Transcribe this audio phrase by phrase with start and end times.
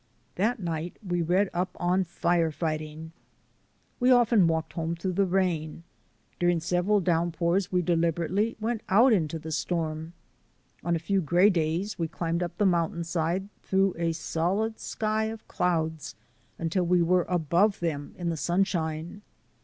[0.33, 3.11] That night we read up on fire fighting.
[3.99, 5.83] We often walked home through the rain;
[6.39, 10.13] during several downpours we deliberately went out into the storm.
[10.83, 15.47] On a few gray days we climbed up the mountainside through a solid sky of
[15.47, 16.15] clouds
[16.57, 19.21] until we were above them in the sunshine.